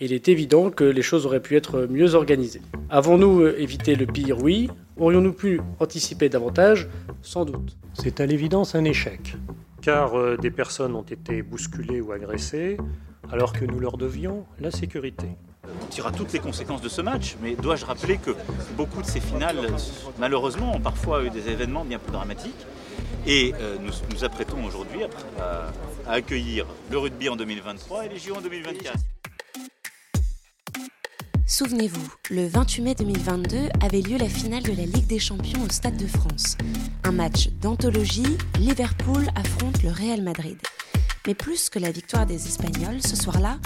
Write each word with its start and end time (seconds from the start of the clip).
Il 0.00 0.12
est 0.12 0.28
évident 0.28 0.70
que 0.70 0.84
les 0.84 1.02
choses 1.02 1.26
auraient 1.26 1.42
pu 1.42 1.56
être 1.56 1.88
mieux 1.90 2.14
organisées. 2.14 2.62
Avons-nous 2.88 3.40
euh, 3.40 3.60
évité 3.60 3.96
le 3.96 4.06
pire 4.06 4.40
Oui. 4.40 4.70
Aurions-nous 4.96 5.32
pu 5.32 5.60
anticiper 5.80 6.28
davantage? 6.28 6.88
Sans 7.20 7.44
doute. 7.44 7.76
C'est 7.94 8.20
à 8.20 8.26
l'évidence 8.26 8.76
un 8.76 8.84
échec, 8.84 9.34
car 9.82 10.16
euh, 10.16 10.36
des 10.36 10.52
personnes 10.52 10.94
ont 10.94 11.02
été 11.02 11.42
bousculées 11.42 12.00
ou 12.00 12.12
agressées, 12.12 12.76
alors 13.32 13.52
que 13.52 13.64
nous 13.64 13.80
leur 13.80 13.96
devions 13.96 14.44
la 14.60 14.70
sécurité. 14.70 15.26
On 15.82 15.86
tirera 15.86 16.12
toutes 16.12 16.32
les 16.32 16.38
conséquences 16.38 16.80
de 16.80 16.88
ce 16.88 17.02
match, 17.02 17.36
mais 17.42 17.56
dois-je 17.56 17.84
rappeler 17.84 18.18
que 18.18 18.30
beaucoup 18.76 19.02
de 19.02 19.06
ces 19.06 19.20
finales, 19.20 19.56
malheureusement, 20.20 20.76
ont 20.76 20.80
parfois 20.80 21.24
eu 21.24 21.30
des 21.30 21.48
événements 21.48 21.84
bien 21.84 21.98
plus 21.98 22.12
dramatiques. 22.12 22.66
Et 23.26 23.52
euh, 23.60 23.76
nous 23.80 23.90
nous 24.14 24.24
apprêtons 24.24 24.64
aujourd'hui 24.64 25.00
à 25.40 25.72
accueillir 26.12 26.66
le 26.88 26.98
rugby 26.98 27.28
en 27.28 27.34
2023 27.34 28.06
et 28.06 28.08
les 28.10 28.18
JO 28.18 28.36
en 28.36 28.40
2024. 28.40 28.94
Souvenez-vous, 31.50 32.12
le 32.28 32.46
28 32.46 32.82
mai 32.82 32.94
2022 32.94 33.56
avait 33.80 34.02
lieu 34.02 34.18
la 34.18 34.28
finale 34.28 34.62
de 34.62 34.72
la 34.72 34.84
Ligue 34.84 35.06
des 35.06 35.18
Champions 35.18 35.62
au 35.66 35.72
Stade 35.72 35.96
de 35.96 36.06
France. 36.06 36.58
Un 37.04 37.12
match 37.12 37.48
d'anthologie, 37.62 38.36
Liverpool 38.58 39.26
affronte 39.34 39.82
le 39.82 39.88
Real 39.88 40.20
Madrid. 40.20 40.58
Mais 41.26 41.34
plus 41.34 41.70
que 41.70 41.78
la 41.78 41.90
victoire 41.90 42.26
des 42.26 42.46
Espagnols, 42.46 43.00
ce 43.00 43.16
soir-là, 43.16 43.58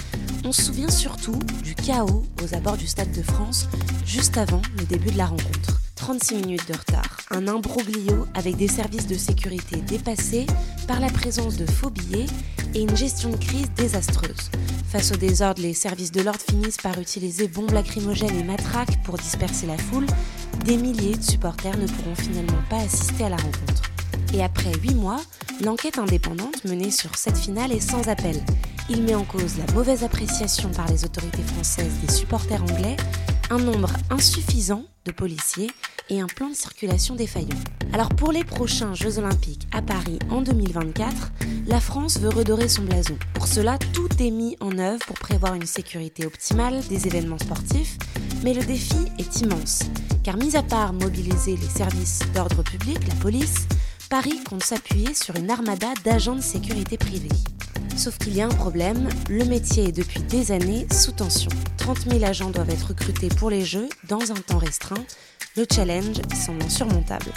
on 0.45 0.53
se 0.53 0.63
souvient 0.63 0.91
surtout 0.91 1.37
du 1.65 1.75
chaos 1.75 2.25
aux 2.41 2.55
abords 2.55 2.77
du 2.77 2.87
Stade 2.87 3.11
de 3.11 3.23
France, 3.23 3.67
juste 4.07 4.39
avant 4.39 4.63
le 4.79 4.85
début 4.85 5.11
de 5.11 5.19
la 5.19 5.27
rencontre. 5.27 5.81
36 5.97 6.37
minutes 6.37 6.69
de 6.69 6.75
retard, 6.75 7.17
un 7.33 7.49
imbroglio 7.49 8.29
avec 8.35 8.57
des 8.57 8.69
services 8.69 9.09
de 9.09 9.17
sécurité 9.17 9.79
dépassés 9.79 10.47
par 10.87 11.01
la 11.01 11.09
présence 11.09 11.57
de 11.57 11.67
faux 11.67 11.91
billets 11.91 12.27
et 12.75 12.83
une 12.83 12.97
gestion 12.97 13.31
de 13.31 13.37
crise 13.37 13.71
désastreuse. 13.77 14.51
Face 14.93 15.11
au 15.11 15.17
désordre, 15.17 15.63
les 15.63 15.73
services 15.73 16.13
de 16.13 16.21
l'ordre 16.21 16.43
finissent 16.47 16.77
par 16.77 16.99
utiliser 17.01 17.49
bombes 17.49 17.71
lacrymogènes 17.71 18.39
et 18.39 18.45
matraques 18.45 19.03
pour 19.05 19.17
disperser 19.17 19.67
la 19.67 19.79
foule. 19.79 20.05
Des 20.67 20.77
milliers 20.77 21.17
de 21.17 21.23
supporters 21.23 21.79
ne 21.79 21.87
pourront 21.87 22.15
finalement 22.15 22.63
pas 22.69 22.77
assister 22.77 23.25
à 23.25 23.31
la 23.31 23.37
rencontre. 23.37 23.91
Et 24.35 24.45
après 24.45 24.71
8 24.83 24.95
mois, 24.95 25.23
l'enquête 25.65 25.97
indépendante 25.97 26.63
menée 26.67 26.91
sur 26.91 27.17
cette 27.17 27.39
finale 27.39 27.73
est 27.73 27.81
sans 27.81 28.07
appel. 28.09 28.45
Il 28.91 29.03
met 29.03 29.15
en 29.15 29.25
cause 29.25 29.57
la 29.57 29.73
mauvaise 29.73 30.05
appréciation 30.05 30.69
par 30.69 30.87
les 30.89 31.07
autorités 31.07 31.43
françaises 31.43 31.95
des 32.07 32.13
supporters 32.13 32.63
anglais, 32.63 32.99
un 33.49 33.61
nombre 33.61 33.95
insuffisant 34.11 34.85
de 35.05 35.13
policiers 35.13 35.71
et 36.09 36.21
un 36.21 36.27
plan 36.27 36.49
de 36.49 36.55
circulation 36.55 37.15
défaillant. 37.15 37.59
Alors 37.93 38.09
pour 38.11 38.33
les 38.33 38.45
prochains 38.45 38.95
Jeux 38.95 39.19
olympiques 39.19 39.67
à 39.73 39.83
Paris 39.83 40.19
en 40.31 40.43
2024, 40.43 41.33
la 41.67 41.81
France 41.81 42.19
veut 42.19 42.29
redorer 42.29 42.69
son 42.69 42.83
blason. 42.83 43.17
Pour 43.35 43.47
cela, 43.47 43.79
tout 43.93 44.09
est 44.19 44.31
mis 44.31 44.57
en 44.61 44.79
œuvre 44.79 45.05
pour 45.07 45.19
prévoir 45.19 45.55
une 45.55 45.67
sécurité 45.67 46.27
optimale 46.27 46.81
des 46.89 47.07
événements 47.07 47.39
sportifs, 47.39 47.99
mais 48.43 48.55
le 48.55 48.65
défi 48.65 48.97
est 49.19 49.41
immense. 49.41 49.81
Car 50.25 50.37
mis 50.37 50.57
à 50.57 50.63
part 50.63 50.93
mobiliser 50.93 51.57
les 51.57 51.69
services 51.69 52.21
d'ordre 52.35 52.63
public, 52.63 52.99
la 53.09 53.15
police, 53.17 53.67
Paris 54.09 54.41
compte 54.49 54.63
s'appuyer 54.63 55.15
sur 55.15 55.37
une 55.37 55.51
armada 55.51 55.89
d'agents 56.05 56.37
de 56.37 56.43
sécurité 56.43 56.99
privés. 56.99 57.29
Sauf 57.97 58.19
qu'il 58.19 58.35
y 58.35 58.41
a 58.41 58.47
un 58.47 58.49
problème, 58.49 59.09
le 59.29 59.45
métier 59.45 59.89
est 59.89 59.93
depuis 59.93 60.23
des 60.23 60.51
années 60.51 60.87
sous 60.91 61.13
tension. 61.13 61.51
30 61.79 62.11
000 62.11 62.25
agents 62.25 62.51
doivent 62.51 62.71
être 62.71 62.89
recrutés 62.89 63.29
pour 63.29 63.51
les 63.51 63.65
Jeux 63.65 63.89
dans 64.09 64.33
un 64.33 64.35
temps 64.35 64.59
restreint. 64.59 65.05
Le 65.57 65.65
challenge 65.71 66.17
semble 66.35 66.63
insurmontable. 66.63 67.31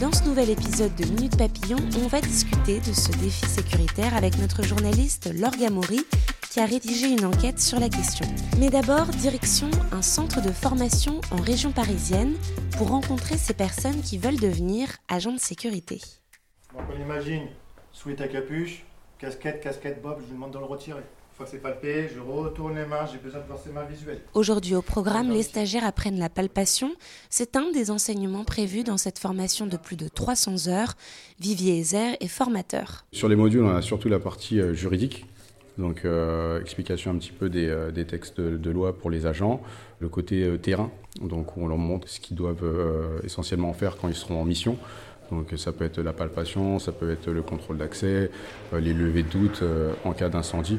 Dans 0.00 0.12
ce 0.12 0.24
nouvel 0.24 0.50
épisode 0.50 0.94
de 0.96 1.04
Minute 1.04 1.36
Papillon, 1.36 1.78
on 2.02 2.08
va 2.08 2.20
discuter 2.20 2.80
de 2.80 2.92
ce 2.92 3.12
défi 3.12 3.46
sécuritaire 3.46 4.16
avec 4.16 4.36
notre 4.38 4.62
journaliste 4.62 5.32
Laure 5.32 5.56
Gamory 5.56 6.04
qui 6.50 6.60
a 6.60 6.66
rédigé 6.66 7.08
une 7.08 7.24
enquête 7.24 7.60
sur 7.60 7.80
la 7.80 7.88
question. 7.88 8.26
Mais 8.58 8.70
d'abord, 8.70 9.06
direction 9.06 9.70
un 9.92 10.02
centre 10.02 10.42
de 10.42 10.50
formation 10.50 11.20
en 11.30 11.40
région 11.40 11.72
parisienne 11.72 12.34
pour 12.76 12.88
rencontrer 12.88 13.38
ces 13.38 13.54
personnes 13.54 14.02
qui 14.02 14.18
veulent 14.18 14.38
devenir 14.38 14.88
agents 15.08 15.32
de 15.32 15.40
sécurité. 15.40 16.00
On 16.76 17.00
imagine, 17.00 17.48
sweat 17.92 18.20
à 18.20 18.28
capuche, 18.28 18.84
casquette, 19.24 19.60
casquette 19.62 20.02
bob, 20.02 20.18
je 20.20 20.26
lui 20.26 20.34
demande 20.34 20.52
de 20.52 20.58
le 20.58 20.64
retirer. 20.64 20.98
Une 21.00 21.36
fois 21.36 21.46
que 21.46 21.50
c'est 21.50 21.62
palpé, 21.62 22.08
je 22.14 22.20
retourne 22.20 22.76
les 22.76 22.84
mains, 22.84 23.06
j'ai 23.10 23.18
besoin 23.18 23.40
de 23.40 23.46
voir 23.46 23.58
ses 23.58 23.70
mains 23.70 23.84
visuelles. 23.84 24.20
Aujourd'hui 24.34 24.74
au 24.76 24.82
programme, 24.82 25.30
les 25.30 25.42
stagiaires 25.42 25.84
apprennent 25.84 26.18
la 26.18 26.28
palpation. 26.28 26.92
C'est 27.30 27.56
un 27.56 27.72
des 27.72 27.90
enseignements 27.90 28.44
prévus 28.44 28.84
dans 28.84 28.98
cette 28.98 29.18
formation 29.18 29.66
de 29.66 29.76
plus 29.76 29.96
de 29.96 30.08
300 30.08 30.68
heures. 30.68 30.94
Vivier 31.40 31.78
Ezer 31.78 32.16
est 32.20 32.28
formateur. 32.28 33.04
Sur 33.12 33.28
les 33.28 33.36
modules, 33.36 33.64
on 33.64 33.74
a 33.74 33.82
surtout 33.82 34.08
la 34.08 34.20
partie 34.20 34.60
euh, 34.60 34.74
juridique, 34.74 35.26
donc 35.78 36.04
euh, 36.04 36.60
explication 36.60 37.10
un 37.10 37.16
petit 37.16 37.32
peu 37.32 37.48
des, 37.48 37.68
euh, 37.68 37.90
des 37.90 38.04
textes 38.04 38.40
de, 38.40 38.56
de 38.56 38.70
loi 38.70 38.96
pour 38.96 39.10
les 39.10 39.26
agents, 39.26 39.60
le 39.98 40.08
côté 40.08 40.42
euh, 40.42 40.56
terrain, 40.58 40.90
donc 41.20 41.56
on 41.56 41.66
leur 41.66 41.78
montre 41.78 42.08
ce 42.08 42.20
qu'ils 42.20 42.36
doivent 42.36 42.64
euh, 42.64 43.20
essentiellement 43.24 43.72
faire 43.72 43.96
quand 43.96 44.08
ils 44.08 44.14
seront 44.14 44.40
en 44.40 44.44
mission. 44.44 44.76
Donc 45.30 45.52
ça 45.56 45.72
peut 45.72 45.84
être 45.84 46.00
la 46.00 46.12
palpation, 46.12 46.78
ça 46.78 46.92
peut 46.92 47.10
être 47.10 47.30
le 47.30 47.42
contrôle 47.42 47.78
d'accès, 47.78 48.30
euh, 48.72 48.80
les 48.80 48.92
levées 48.92 49.22
de 49.22 49.28
doute 49.28 49.60
euh, 49.62 49.92
en 50.04 50.12
cas 50.12 50.28
d'incendie. 50.28 50.78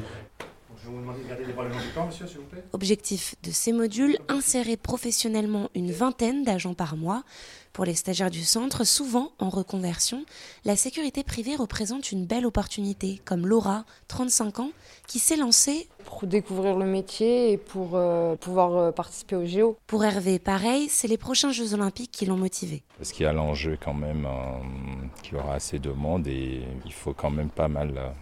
Donc, 0.86 0.94
je 0.94 1.00
vais 1.00 1.04
vous 1.04 1.12
demander 1.12 1.24
de 1.24 1.28
garder 1.28 1.44
les 1.44 1.52
bras 1.52 1.64
le 1.64 1.70
long 1.70 1.80
du 1.80 1.88
corps, 1.92 2.06
monsieur, 2.06 2.26
s'il 2.28 2.38
vous 2.38 2.44
plaît. 2.44 2.62
Objectif 2.72 3.34
de 3.42 3.50
ces 3.50 3.72
modules, 3.72 4.18
insérer 4.28 4.76
professionnellement 4.76 5.68
une 5.74 5.90
vingtaine 5.90 6.44
d'agents 6.44 6.74
par 6.74 6.96
mois. 6.96 7.24
Pour 7.72 7.84
les 7.84 7.94
stagiaires 7.94 8.30
du 8.30 8.44
centre, 8.44 8.84
souvent 8.84 9.32
en 9.40 9.50
reconversion, 9.50 10.24
la 10.64 10.76
sécurité 10.76 11.24
privée 11.24 11.56
représente 11.56 12.12
une 12.12 12.24
belle 12.24 12.46
opportunité, 12.46 13.20
comme 13.24 13.46
Laura, 13.48 13.84
35 14.06 14.60
ans, 14.60 14.70
qui 15.08 15.18
s'est 15.18 15.36
lancée. 15.36 15.88
pour 16.04 16.24
découvrir 16.26 16.76
le 16.78 16.86
métier 16.86 17.52
et 17.52 17.58
pour 17.58 17.90
euh, 17.94 18.36
pouvoir 18.36 18.76
euh, 18.76 18.92
participer 18.92 19.34
au 19.34 19.44
JO. 19.44 19.76
Pour 19.88 20.04
Hervé, 20.04 20.38
pareil, 20.38 20.88
c'est 20.88 21.08
les 21.08 21.18
prochains 21.18 21.50
Jeux 21.50 21.74
Olympiques 21.74 22.12
qui 22.12 22.26
l'ont 22.26 22.36
motivé. 22.36 22.84
Parce 22.96 23.10
qu'il 23.10 23.24
y 23.24 23.28
a 23.28 23.32
l'enjeu 23.32 23.76
quand 23.82 23.92
même 23.92 24.24
euh, 24.24 25.10
qu'il 25.22 25.34
y 25.34 25.36
aura 25.36 25.54
assez 25.54 25.80
de 25.80 25.90
monde 25.90 26.28
et 26.28 26.62
il 26.84 26.92
faut 26.92 27.12
quand 27.12 27.30
même 27.30 27.50
pas 27.50 27.68
mal 27.68 28.14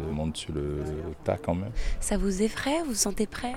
de 0.00 0.10
monde 0.10 0.36
sur 0.36 0.52
le 0.52 0.82
tas 1.24 1.36
quand 1.36 1.54
même. 1.54 1.72
Ça 2.00 2.16
vous 2.16 2.42
effraie? 2.42 2.80
Vous 2.82 2.90
vous 2.90 2.94
sentez 2.94 3.26
prêt? 3.26 3.54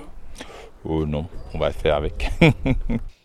Oh 0.84 1.06
non, 1.06 1.26
on 1.54 1.58
va 1.58 1.70
faire 1.72 1.96
avec. 1.96 2.30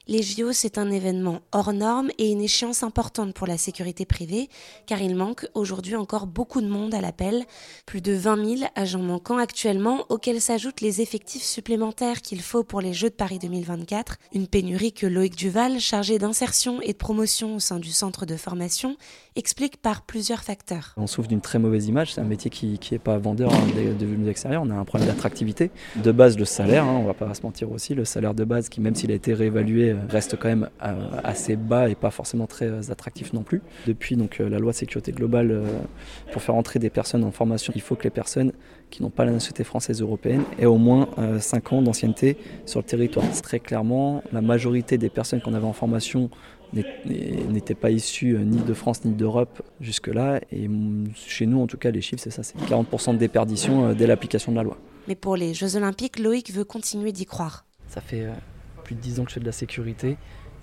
Les 0.09 0.24
JO, 0.24 0.53
c'est 0.53 0.80
un 0.80 0.90
événement 0.90 1.41
hors 1.52 1.72
norme 1.72 2.09
et 2.18 2.31
une 2.31 2.41
échéance 2.41 2.81
importante 2.81 3.35
pour 3.35 3.46
la 3.46 3.59
sécurité 3.59 4.07
privée, 4.07 4.50
car 4.88 5.03
il 5.03 5.16
manque 5.16 5.46
aujourd'hui 5.53 5.96
encore 5.96 6.25
beaucoup 6.25 6.62
de 6.62 6.68
monde 6.68 6.96
à 6.96 7.00
l'appel. 7.00 7.46
Plus 7.85 8.02
de 8.02 8.13
20 8.13 8.57
000 8.57 8.72
agents 8.74 9.03
manquants 9.03 9.38
actuellement, 9.38 10.07
auxquels 10.09 10.41
s'ajoutent 10.41 10.81
les 10.81 11.01
effectifs 11.01 11.44
supplémentaires 11.44 12.24
qu'il 12.24 12.41
faut 12.41 12.63
pour 12.63 12.81
les 12.81 12.91
Jeux 12.91 13.12
de 13.12 13.13
Paris 13.13 13.38
2024. 13.38 14.18
Une 14.34 14.47
pénurie 14.47 14.94
que 14.94 15.06
Loïc 15.06 15.36
Duval, 15.36 15.80
chargé 15.80 16.18
d'insertion 16.18 16.81
et 16.81 16.94
de 16.94 16.97
promotion 16.97 17.57
au 17.57 17.59
sein 17.59 17.78
du 17.78 17.91
centre 17.91 18.25
de 18.25 18.36
formation, 18.36 18.97
explique 19.40 19.78
par 19.78 20.02
plusieurs 20.02 20.44
facteurs. 20.44 20.94
On 20.98 21.08
souffre 21.08 21.30
d'une 21.30 21.40
très 21.40 21.60
mauvaise 21.60 21.88
image, 21.88 22.14
c'est 22.14 22.22
un 22.22 22.26
métier 22.26 22.52
qui 22.52 22.78
n'est 22.92 23.00
pas 23.00 23.18
vendeur 23.18 23.54
hein, 23.54 23.60
de, 23.74 24.06
vue 24.06 24.18
de 24.18 24.58
on 24.58 24.70
a 24.70 24.74
un 24.74 24.84
problème 24.84 25.08
d'attractivité. 25.08 25.72
De 25.96 26.12
base, 26.12 26.38
le 26.38 26.44
salaire, 26.44 26.84
hein, 26.84 26.98
on 27.02 27.06
va 27.06 27.13
pas 27.13 27.34
se 27.34 27.42
mentir 27.44 27.72
aussi, 27.72 27.96
le 27.96 28.04
salaire 28.04 28.34
de 28.34 28.44
base 28.44 28.68
qui, 28.68 28.81
même 28.81 28.96
s'il 28.96 29.12
a 29.12 29.13
été 29.13 29.34
réévalué, 29.34 29.92
euh, 29.92 29.96
reste 30.10 30.38
quand 30.38 30.50
même 30.50 30.69
euh, 30.84 31.10
assez 31.24 31.56
bas 31.56 31.90
et 31.90 31.96
pas 31.96 32.12
forcément 32.12 32.48
très 32.48 32.66
euh, 32.66 32.92
attractif 32.92 33.31
non 33.31 33.44
plus. 33.44 33.62
Depuis 33.88 34.18
donc, 34.18 34.40
la 34.40 34.60
loi 34.60 34.74
de 34.74 34.78
sécurité 34.78 35.13
globale, 35.13 35.63
pour 36.34 36.42
faire 36.42 36.56
entrer 36.56 36.80
des 36.80 36.90
personnes 36.90 37.24
en 37.24 37.31
formation, 37.31 37.72
il 37.75 37.81
faut 37.81 37.96
que 37.96 38.04
les 38.04 38.10
personnes 38.10 38.52
qui 38.90 39.04
n'ont 39.04 39.10
pas 39.10 39.24
la 39.24 39.31
nationalité 39.31 39.63
française 39.63 40.02
européenne 40.02 40.44
aient 40.60 40.66
au 40.66 40.78
moins 40.78 41.08
5 41.40 41.74
ans 41.74 41.81
d'ancienneté 41.81 42.38
sur 42.66 42.80
le 42.80 42.86
territoire. 42.86 43.25
Très 43.42 43.60
clairement, 43.60 44.22
la 44.34 44.42
majorité 44.42 44.98
des 44.98 45.10
personnes 45.10 45.42
qu'on 45.42 45.54
avait 45.54 45.66
en 45.66 45.74
formation 45.74 46.30
n'étaient 46.74 47.75
pas 47.75 47.89
issues 47.92 48.36
euh, 48.36 48.44
ni 48.44 48.57
de 48.57 48.74
France 48.74 49.06
ni 49.06 49.13
d'Europe 49.13 49.62
jusque-là. 49.81 50.39
Et 50.51 50.69
chez 51.16 51.45
nous, 51.45 51.62
en 51.62 51.68
tout 51.68 51.77
cas, 51.77 51.92
les 51.92 52.01
chiffres, 52.01 52.21
c'est 52.21 52.31
ça, 52.31 52.44
c'est 52.44 52.57
40% 52.57 53.13
de 53.13 53.18
déperdition 53.18 53.88
euh, 53.88 53.94
dès 53.94 54.07
l'application 54.07 54.51
de 54.51 54.57
la 54.57 54.63
loi. 54.63 54.77
Mais 55.07 55.16
pour 55.16 55.36
les 55.36 55.54
Jeux 55.54 55.75
Olympiques, 55.75 56.19
Loïc 56.19 56.51
veut 56.51 56.66
continuer 56.66 57.12
d'y 57.12 57.25
croire. 57.25 57.66
Ça 57.88 58.01
fait 58.01 58.24
euh, 58.24 58.33
plus 58.83 58.95
de 58.95 59.01
10 59.01 59.19
ans 59.19 59.24
que 59.24 59.30
je 59.30 59.36
fais 59.36 59.39
de 59.39 59.45
la 59.45 59.51
sécurité. 59.51 60.18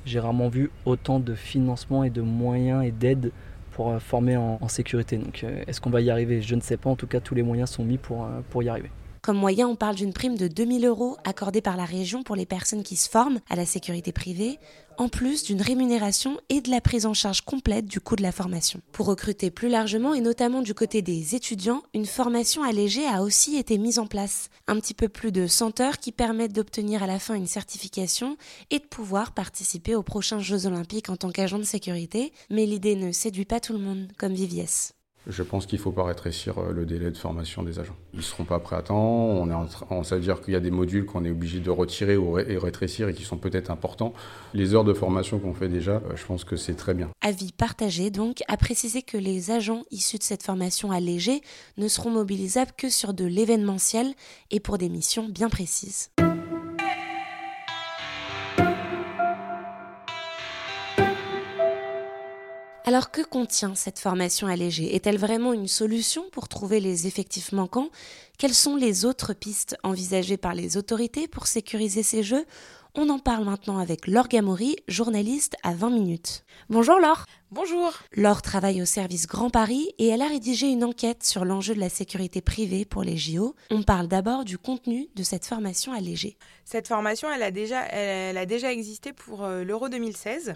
J'ai 0.05 0.21
rarement 0.21 0.49
vu 0.49 0.71
autant 0.85 1.19
de 1.19 1.35
financement 1.35 2.05
et 2.05 2.11
de 2.11 2.21
moyens 2.23 2.85
et 2.85 2.93
d'aides 2.93 3.33
pour 3.73 4.01
former 4.01 4.37
en, 4.37 4.59
en 4.61 4.69
sécurité. 4.69 5.19
Donc 5.19 5.45
est-ce 5.67 5.81
qu'on 5.81 5.91
va 5.91 6.01
y 6.01 6.11
arriver? 6.11 6.41
Je 6.41 6.55
ne 6.55 6.61
sais 6.61 6.77
pas. 6.77 6.89
En 6.89 6.97
tout 6.97 7.09
cas, 7.09 7.19
tous 7.19 7.35
les 7.35 7.43
moyens 7.43 7.71
sont 7.71 7.85
mis 7.85 7.99
pour, 7.99 8.27
pour 8.49 8.63
y 8.63 8.69
arriver. 8.69 8.89
Comme 9.27 9.39
moyen, 9.39 9.67
on 9.67 9.75
parle 9.75 9.97
d'une 9.97 10.13
prime 10.13 10.37
de 10.37 10.47
2000 10.47 10.87
euros 10.87 11.17
accordée 11.25 11.61
par 11.61 11.77
la 11.77 11.85
région 11.85 12.23
pour 12.23 12.37
les 12.37 12.47
personnes 12.47 12.85
qui 12.85 12.95
se 12.95 13.11
forment 13.11 13.41
à 13.51 13.57
la 13.57 13.67
sécurité 13.67 14.13
privée, 14.13 14.61
en 14.99 15.09
plus 15.09 15.43
d'une 15.43 15.61
rémunération 15.61 16.39
et 16.49 16.61
de 16.61 16.71
la 16.71 16.81
prise 16.81 17.07
en 17.07 17.13
charge 17.13 17.41
complète 17.41 17.87
du 17.87 17.99
coût 17.99 18.15
de 18.15 18.23
la 18.23 18.31
formation. 18.31 18.81
Pour 18.93 19.07
recruter 19.07 19.51
plus 19.51 19.69
largement 19.69 20.15
et 20.15 20.21
notamment 20.21 20.63
du 20.63 20.75
côté 20.75 21.03
des 21.03 21.35
étudiants, 21.35 21.83
une 21.93 22.07
formation 22.07 22.63
allégée 22.63 23.05
a 23.05 23.25
aussi 23.25 23.57
été 23.57 23.79
mise 23.79 23.99
en 23.99 24.07
place. 24.07 24.49
Un 24.69 24.79
petit 24.79 24.95
peu 24.95 25.09
plus 25.09 25.33
de 25.33 25.49
100 25.49 25.81
heures 25.81 25.99
qui 25.99 26.13
permettent 26.13 26.55
d'obtenir 26.55 27.03
à 27.03 27.09
la 27.09 27.19
fin 27.19 27.35
une 27.35 27.49
certification 27.49 28.37
et 28.71 28.79
de 28.79 28.85
pouvoir 28.85 29.33
participer 29.33 29.97
aux 29.97 30.05
prochains 30.05 30.39
Jeux 30.39 30.67
olympiques 30.67 31.11
en 31.11 31.17
tant 31.17 31.33
qu'agent 31.33 31.59
de 31.59 31.65
sécurité. 31.65 32.33
Mais 32.49 32.65
l'idée 32.65 32.95
ne 32.95 33.11
séduit 33.11 33.45
pas 33.45 33.59
tout 33.59 33.73
le 33.73 33.81
monde, 33.81 34.07
comme 34.19 34.35
Viviès. 34.35 34.96
Je 35.27 35.43
pense 35.43 35.67
qu'il 35.67 35.79
ne 35.79 35.83
faut 35.83 35.93
pas 35.93 36.05
rétrécir 36.05 36.59
euh, 36.59 36.73
le 36.73 36.87
délai 36.87 37.11
de 37.11 37.17
formation 37.17 37.63
des 37.63 37.79
agents. 37.79 37.97
Ils 38.13 38.19
ne 38.19 38.23
seront 38.23 38.45
pas 38.45 38.59
prêts 38.61 38.77
à 38.77 38.83
temps. 38.83 38.97
On 38.97 39.51
est 39.51 40.21
dire 40.21 40.41
qu'il 40.41 40.55
y 40.55 40.57
a 40.57 40.61
des 40.61 40.71
modules 40.71 41.05
qu'on 41.05 41.25
est 41.25 41.31
obligé 41.31 41.61
de 41.61 41.71
retirer 41.71 42.17
ou 42.17 42.39
et 42.39 42.57
rétrécir 42.59 43.09
et 43.09 43.15
qui 43.15 43.25
sont 43.25 43.37
peut-être 43.37 43.71
importants. 43.71 44.13
Les 44.55 44.75
heures 44.75 44.85
de 44.85 44.95
formation 44.95 45.39
qu'on 45.39 45.55
fait 45.55 45.69
déjà, 45.69 45.93
euh, 45.93 46.17
je 46.17 46.25
pense 46.25 46.45
que 46.45 46.57
c'est 46.57 46.75
très 46.75 46.95
bien. 46.95 47.11
Avis 47.21 47.53
partagé 47.53 48.11
donc, 48.11 48.43
à 48.49 48.57
préciser 48.57 49.03
que 49.03 49.17
les 49.17 49.51
agents 49.51 49.83
issus 49.91 50.19
de 50.19 50.23
cette 50.23 50.43
formation 50.43 50.93
allégée 50.93 51.41
ne 51.77 51.89
seront 51.89 52.11
mobilisables 52.11 52.73
que 52.77 52.89
sur 52.89 53.13
de 53.13 53.25
l'événementiel 53.25 54.15
et 54.51 54.61
pour 54.61 54.79
des 54.79 54.89
missions 54.89 55.29
bien 55.29 55.49
précises. 55.49 56.11
Alors 62.89 63.11
que 63.11 63.21
contient 63.21 63.75
cette 63.75 63.99
formation 63.99 64.47
allégée? 64.47 64.95
Est-elle 64.95 65.19
vraiment 65.19 65.53
une 65.53 65.67
solution 65.67 66.23
pour 66.31 66.47
trouver 66.47 66.79
les 66.79 67.09
effectifs 67.09 67.51
manquants? 67.51 67.91
Quelles 68.39 68.55
sont 68.55 68.77
les 68.77 69.05
autres 69.05 69.33
pistes 69.33 69.77
envisagées 69.83 70.37
par 70.37 70.55
les 70.55 70.77
autorités 70.77 71.27
pour 71.27 71.49
sécuriser 71.49 72.05
ces 72.05 72.23
jeux? 72.23 72.47
On 72.95 73.09
en 73.09 73.19
parle 73.19 73.45
maintenant 73.45 73.79
avec 73.79 74.07
Laure 74.07 74.29
Gamory, 74.29 74.77
journaliste 74.87 75.57
à 75.65 75.75
20 75.75 75.91
minutes. 75.91 76.45
Bonjour 76.71 77.01
Laure. 77.01 77.27
Bonjour. 77.51 77.93
Laure 78.13 78.41
travaille 78.41 78.81
au 78.81 78.87
service 78.87 79.27
Grand 79.27 79.51
Paris 79.51 79.93
et 79.99 80.07
elle 80.07 80.23
a 80.23 80.29
rédigé 80.29 80.69
une 80.69 80.85
enquête 80.85 81.25
sur 81.25 81.45
l'enjeu 81.45 81.75
de 81.75 81.81
la 81.81 81.89
sécurité 81.89 82.41
privée 82.41 82.85
pour 82.85 83.03
les 83.03 83.17
JO. 83.17 83.57
On 83.73 83.83
parle 83.83 84.07
d'abord 84.07 84.45
du 84.45 84.59
contenu 84.59 85.09
de 85.17 85.25
cette 85.25 85.45
formation 85.45 85.93
allégée. 85.93 86.37
Cette 86.65 86.87
formation, 86.87 87.29
elle 87.33 87.43
a 87.43 87.51
déjà, 87.51 87.83
elle 87.87 88.39
a 88.39 88.47
déjà 88.47 88.71
existé 88.71 89.13
pour 89.13 89.43
euh, 89.43 89.65
l'Euro 89.65 89.89
2016 89.89 90.55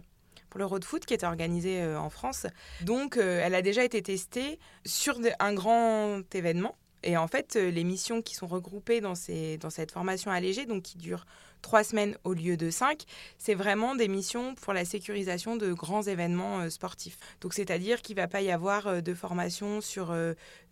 pour 0.51 0.59
le 0.59 0.67
road 0.67 0.85
foot 0.85 1.07
qui 1.07 1.15
était 1.15 1.27
organisé 1.27 1.81
euh, 1.81 1.99
en 1.99 2.11
France. 2.11 2.47
Donc, 2.83 3.17
euh, 3.17 3.41
elle 3.43 3.55
a 3.55 3.63
déjà 3.63 3.85
été 3.85 4.03
testée 4.03 4.59
sur 4.85 5.19
un 5.39 5.55
grand 5.55 6.23
événement. 6.35 6.77
Et 7.03 7.17
en 7.17 7.29
fait, 7.29 7.57
euh, 7.57 7.71
les 7.71 7.85
missions 7.85 8.21
qui 8.21 8.35
sont 8.35 8.47
regroupées 8.47 9.01
dans, 9.01 9.15
dans 9.61 9.71
cette 9.71 9.91
formation 9.91 10.31
allégée, 10.31 10.67
donc 10.67 10.83
qui 10.83 10.99
dure 10.99 11.25
trois 11.63 11.85
semaines 11.85 12.17
au 12.25 12.35
lieu 12.35 12.57
de 12.57 12.71
cinq, 12.71 13.05
c'est 13.39 13.55
vraiment 13.55 13.95
des 13.95 14.09
missions 14.09 14.55
pour 14.55 14.73
la 14.73 14.85
sécurisation 14.85 15.57
de 15.57 15.73
grands 15.73 16.03
événements 16.03 16.69
sportifs. 16.69 17.19
Donc, 17.41 17.55
c'est-à-dire 17.55 18.03
qu'il 18.03 18.17
ne 18.17 18.23
va 18.23 18.29
pas 18.29 18.43
y 18.43 18.51
avoir 18.51 19.03
de 19.03 19.15
formation 19.15 19.81
sur 19.81 20.15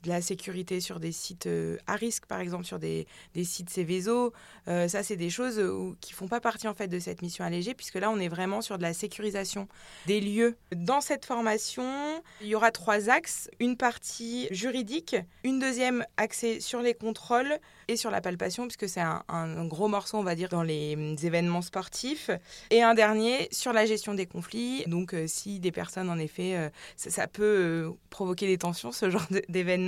de 0.02 0.08
la 0.08 0.22
sécurité 0.22 0.80
sur 0.80 1.00
des 1.00 1.12
sites 1.12 1.46
euh, 1.46 1.76
à 1.86 1.96
risque, 1.96 2.26
par 2.26 2.40
exemple 2.40 2.64
sur 2.64 2.78
des, 2.78 3.06
des 3.34 3.44
sites 3.44 3.70
Céveso. 3.70 4.32
Euh, 4.68 4.86
ça, 4.86 5.02
c'est 5.02 5.16
des 5.16 5.30
choses 5.30 5.58
euh, 5.58 5.92
qui 6.00 6.12
font 6.12 6.28
pas 6.28 6.40
partie 6.40 6.68
en 6.68 6.74
fait 6.74 6.88
de 6.88 6.98
cette 6.98 7.22
mission 7.22 7.44
allégée, 7.44 7.74
puisque 7.74 7.96
là, 7.96 8.10
on 8.10 8.18
est 8.18 8.28
vraiment 8.28 8.60
sur 8.60 8.78
de 8.78 8.82
la 8.82 8.94
sécurisation 8.94 9.68
des 10.06 10.20
lieux. 10.20 10.56
Dans 10.74 11.00
cette 11.00 11.24
formation, 11.24 12.22
il 12.40 12.48
y 12.48 12.54
aura 12.54 12.70
trois 12.70 13.10
axes 13.10 13.50
une 13.58 13.76
partie 13.76 14.46
juridique, 14.50 15.16
une 15.42 15.58
deuxième 15.58 16.04
axée 16.16 16.60
sur 16.60 16.80
les 16.80 16.94
contrôles 16.94 17.58
et 17.88 17.96
sur 17.96 18.10
la 18.10 18.20
palpation, 18.20 18.64
puisque 18.64 18.88
c'est 18.88 19.00
un, 19.00 19.64
gros 19.66 19.88
morceau, 19.88 20.18
on 20.18 20.22
va 20.22 20.34
dire, 20.34 20.48
dans 20.48 20.62
les 20.62 20.94
hum, 20.94 21.16
événements 21.22 21.62
sportifs, 21.62 22.30
et 22.70 22.82
un 22.82 22.94
dernier 22.94 23.48
sur 23.50 23.72
la 23.72 23.86
gestion 23.86 24.14
des 24.14 24.26
conflits. 24.26 24.84
Donc, 24.86 25.14
si 25.26 25.58
des 25.58 25.72
personnes, 25.72 26.10
en 26.10 26.18
effet, 26.18 26.70
ça, 26.96 27.26
peut 27.26 27.92
provoquer 28.10 28.46
des 28.46 28.58
tensions, 28.58 28.92
ce 28.92 29.10
genre 29.10 29.26
d'événements 29.48 29.88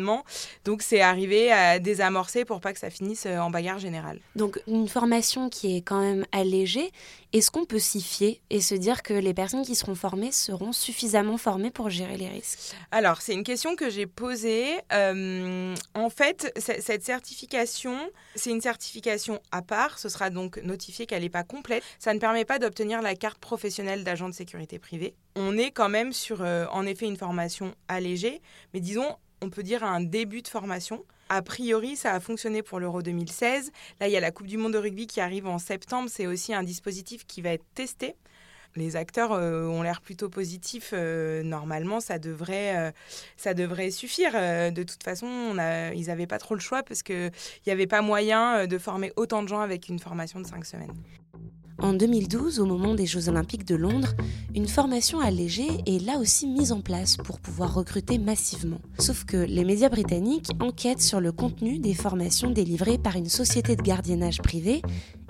donc 0.64 0.82
c'est 0.82 1.00
arrivé 1.00 1.50
à 1.52 1.78
désamorcer 1.78 2.44
pour 2.44 2.60
pas 2.60 2.72
que 2.72 2.78
ça 2.78 2.90
finisse 2.90 3.26
euh, 3.26 3.38
en 3.38 3.50
bagarre 3.50 3.78
générale. 3.78 4.20
Donc 4.36 4.60
une 4.66 4.88
formation 4.88 5.48
qui 5.48 5.76
est 5.76 5.82
quand 5.82 6.00
même 6.00 6.26
allégée, 6.32 6.90
est-ce 7.32 7.50
qu'on 7.50 7.64
peut 7.64 7.78
s'y 7.78 8.02
fier 8.02 8.40
et 8.50 8.60
se 8.60 8.74
dire 8.74 9.02
que 9.02 9.14
les 9.14 9.34
personnes 9.34 9.64
qui 9.64 9.76
seront 9.76 9.94
formées 9.94 10.32
seront 10.32 10.72
suffisamment 10.72 11.36
formées 11.36 11.70
pour 11.70 11.88
gérer 11.88 12.16
les 12.16 12.28
risques? 12.28 12.74
Alors 12.90 13.22
c'est 13.22 13.34
une 13.34 13.44
question 13.44 13.76
que 13.76 13.88
j'ai 13.88 14.06
posée. 14.06 14.66
Euh, 14.92 15.74
en 15.94 16.10
fait, 16.10 16.52
cette 16.56 17.04
certification, 17.04 17.96
c'est 18.34 18.50
une 18.50 18.60
certification 18.60 19.40
à 19.52 19.62
part. 19.62 19.98
Ce 19.98 20.08
sera 20.08 20.30
donc 20.30 20.58
notifié 20.62 21.06
qu'elle 21.06 21.22
n'est 21.22 21.28
pas 21.28 21.44
complète. 21.44 21.84
Ça 21.98 22.14
ne 22.14 22.18
permet 22.18 22.44
pas 22.44 22.58
d'obtenir 22.58 23.00
la 23.02 23.14
carte 23.14 23.38
professionnelle 23.38 24.04
d'agent 24.04 24.28
de 24.28 24.34
sécurité 24.34 24.78
privée. 24.78 25.14
On 25.36 25.56
est 25.56 25.70
quand 25.70 25.88
même 25.88 26.12
sur, 26.12 26.42
euh, 26.42 26.66
en 26.72 26.84
effet, 26.86 27.06
une 27.06 27.16
formation 27.16 27.74
allégée, 27.88 28.42
mais 28.74 28.80
disons 28.80 29.16
on 29.42 29.50
peut 29.50 29.62
dire, 29.62 29.84
un 29.84 30.00
début 30.00 30.42
de 30.42 30.48
formation. 30.48 31.04
A 31.28 31.42
priori, 31.42 31.96
ça 31.96 32.12
a 32.12 32.20
fonctionné 32.20 32.62
pour 32.62 32.80
l'Euro 32.80 33.02
2016. 33.02 33.70
Là, 34.00 34.08
il 34.08 34.12
y 34.12 34.16
a 34.16 34.20
la 34.20 34.32
Coupe 34.32 34.46
du 34.46 34.56
Monde 34.56 34.72
de 34.72 34.78
rugby 34.78 35.06
qui 35.06 35.20
arrive 35.20 35.46
en 35.46 35.58
septembre. 35.58 36.08
C'est 36.10 36.26
aussi 36.26 36.52
un 36.52 36.62
dispositif 36.62 37.26
qui 37.26 37.40
va 37.40 37.50
être 37.50 37.64
testé. 37.74 38.16
Les 38.76 38.94
acteurs 38.96 39.32
euh, 39.32 39.66
ont 39.66 39.82
l'air 39.82 40.00
plutôt 40.00 40.28
positifs. 40.28 40.90
Euh, 40.92 41.42
normalement, 41.42 42.00
ça 42.00 42.18
devrait, 42.18 42.76
euh, 42.76 42.90
ça 43.36 43.54
devrait 43.54 43.90
suffire. 43.90 44.32
de 44.32 44.82
toute 44.82 45.02
façon, 45.02 45.56
ils 45.94 46.06
n'avaient 46.06 46.26
pas 46.26 46.38
trop 46.38 46.54
le 46.54 46.60
choix 46.60 46.82
parce 46.82 47.02
qu'il 47.02 47.32
n'y 47.66 47.72
avait 47.72 47.86
pas 47.86 48.02
moyen 48.02 48.66
de 48.66 48.78
former 48.78 49.12
autant 49.16 49.42
de 49.42 49.48
gens 49.48 49.60
avec 49.60 49.88
une 49.88 49.98
formation 49.98 50.40
de 50.40 50.46
cinq 50.46 50.64
semaines. 50.64 50.94
En 51.82 51.94
2012, 51.94 52.60
au 52.60 52.66
moment 52.66 52.94
des 52.94 53.06
Jeux 53.06 53.30
olympiques 53.30 53.66
de 53.66 53.74
Londres, 53.74 54.14
une 54.54 54.68
formation 54.68 55.18
allégée 55.18 55.68
est 55.86 56.04
là 56.04 56.18
aussi 56.18 56.46
mise 56.46 56.72
en 56.72 56.82
place 56.82 57.16
pour 57.16 57.40
pouvoir 57.40 57.72
recruter 57.72 58.18
massivement. 58.18 58.80
Sauf 58.98 59.24
que 59.24 59.38
les 59.38 59.64
médias 59.64 59.88
britanniques 59.88 60.50
enquêtent 60.60 61.00
sur 61.00 61.20
le 61.20 61.32
contenu 61.32 61.78
des 61.78 61.94
formations 61.94 62.50
délivrées 62.50 62.98
par 62.98 63.16
une 63.16 63.30
société 63.30 63.76
de 63.76 63.82
gardiennage 63.82 64.42
privée 64.42 64.82